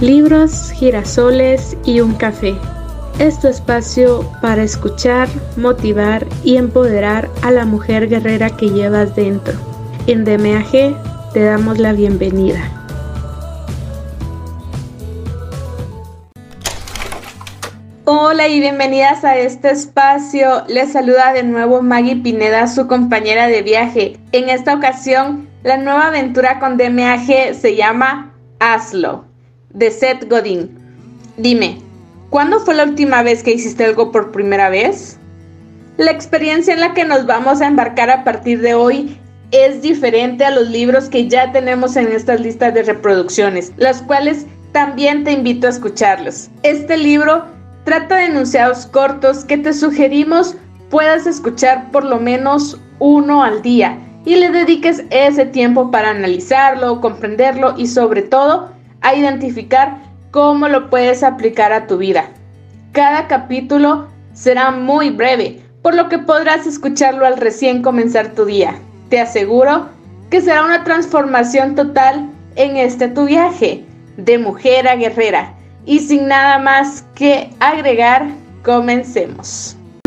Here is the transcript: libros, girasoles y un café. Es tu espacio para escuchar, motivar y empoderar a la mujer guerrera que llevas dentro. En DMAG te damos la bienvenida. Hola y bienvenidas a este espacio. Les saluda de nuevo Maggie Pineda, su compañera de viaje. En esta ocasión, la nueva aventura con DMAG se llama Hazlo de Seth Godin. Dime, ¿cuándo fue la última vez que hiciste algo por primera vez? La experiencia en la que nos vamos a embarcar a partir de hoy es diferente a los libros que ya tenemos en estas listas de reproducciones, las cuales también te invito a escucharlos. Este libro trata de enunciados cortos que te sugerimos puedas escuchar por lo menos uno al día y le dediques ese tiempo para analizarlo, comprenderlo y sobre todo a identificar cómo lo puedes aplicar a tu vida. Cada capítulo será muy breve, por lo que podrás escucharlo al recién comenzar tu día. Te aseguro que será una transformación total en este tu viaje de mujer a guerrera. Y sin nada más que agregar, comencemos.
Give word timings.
libros, 0.00 0.70
girasoles 0.70 1.76
y 1.84 2.00
un 2.00 2.14
café. 2.14 2.54
Es 3.18 3.40
tu 3.40 3.48
espacio 3.48 4.24
para 4.40 4.62
escuchar, 4.62 5.28
motivar 5.56 6.24
y 6.44 6.56
empoderar 6.56 7.28
a 7.42 7.50
la 7.50 7.64
mujer 7.64 8.08
guerrera 8.08 8.50
que 8.50 8.70
llevas 8.70 9.16
dentro. 9.16 9.54
En 10.06 10.24
DMAG 10.24 11.32
te 11.32 11.42
damos 11.42 11.78
la 11.78 11.92
bienvenida. 11.92 12.60
Hola 18.04 18.48
y 18.48 18.60
bienvenidas 18.60 19.24
a 19.24 19.36
este 19.36 19.70
espacio. 19.70 20.62
Les 20.68 20.92
saluda 20.92 21.32
de 21.32 21.42
nuevo 21.42 21.82
Maggie 21.82 22.16
Pineda, 22.16 22.68
su 22.68 22.86
compañera 22.86 23.48
de 23.48 23.62
viaje. 23.62 24.16
En 24.32 24.48
esta 24.48 24.74
ocasión, 24.74 25.48
la 25.64 25.76
nueva 25.76 26.06
aventura 26.06 26.60
con 26.60 26.78
DMAG 26.78 27.54
se 27.54 27.74
llama 27.74 28.32
Hazlo 28.60 29.27
de 29.70 29.90
Seth 29.90 30.28
Godin. 30.28 30.70
Dime, 31.36 31.80
¿cuándo 32.30 32.60
fue 32.60 32.74
la 32.74 32.84
última 32.84 33.22
vez 33.22 33.42
que 33.42 33.52
hiciste 33.52 33.84
algo 33.84 34.10
por 34.10 34.32
primera 34.32 34.68
vez? 34.70 35.18
La 35.96 36.10
experiencia 36.10 36.74
en 36.74 36.80
la 36.80 36.94
que 36.94 37.04
nos 37.04 37.26
vamos 37.26 37.60
a 37.60 37.66
embarcar 37.66 38.10
a 38.10 38.24
partir 38.24 38.60
de 38.60 38.74
hoy 38.74 39.18
es 39.50 39.82
diferente 39.82 40.44
a 40.44 40.50
los 40.50 40.68
libros 40.68 41.08
que 41.08 41.28
ya 41.28 41.50
tenemos 41.52 41.96
en 41.96 42.08
estas 42.08 42.40
listas 42.40 42.74
de 42.74 42.82
reproducciones, 42.82 43.72
las 43.76 44.02
cuales 44.02 44.46
también 44.72 45.24
te 45.24 45.32
invito 45.32 45.66
a 45.66 45.70
escucharlos. 45.70 46.50
Este 46.62 46.96
libro 46.96 47.44
trata 47.84 48.16
de 48.16 48.26
enunciados 48.26 48.86
cortos 48.86 49.44
que 49.44 49.56
te 49.58 49.72
sugerimos 49.72 50.54
puedas 50.90 51.26
escuchar 51.26 51.90
por 51.90 52.04
lo 52.04 52.18
menos 52.18 52.80
uno 52.98 53.42
al 53.42 53.62
día 53.62 53.98
y 54.24 54.36
le 54.36 54.50
dediques 54.50 55.04
ese 55.10 55.46
tiempo 55.46 55.90
para 55.90 56.10
analizarlo, 56.10 57.00
comprenderlo 57.00 57.74
y 57.76 57.86
sobre 57.86 58.22
todo 58.22 58.70
a 59.00 59.14
identificar 59.14 59.98
cómo 60.30 60.68
lo 60.68 60.90
puedes 60.90 61.22
aplicar 61.22 61.72
a 61.72 61.86
tu 61.86 61.98
vida. 61.98 62.30
Cada 62.92 63.26
capítulo 63.28 64.08
será 64.32 64.70
muy 64.70 65.10
breve, 65.10 65.62
por 65.82 65.94
lo 65.94 66.08
que 66.08 66.18
podrás 66.18 66.66
escucharlo 66.66 67.24
al 67.24 67.36
recién 67.36 67.82
comenzar 67.82 68.34
tu 68.34 68.44
día. 68.44 68.74
Te 69.08 69.20
aseguro 69.20 69.88
que 70.30 70.40
será 70.40 70.64
una 70.64 70.84
transformación 70.84 71.74
total 71.74 72.28
en 72.56 72.76
este 72.76 73.08
tu 73.08 73.24
viaje 73.24 73.84
de 74.16 74.38
mujer 74.38 74.88
a 74.88 74.96
guerrera. 74.96 75.54
Y 75.86 76.00
sin 76.00 76.28
nada 76.28 76.58
más 76.58 77.04
que 77.14 77.50
agregar, 77.60 78.26
comencemos. 78.62 79.77